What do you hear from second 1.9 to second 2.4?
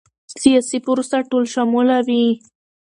وي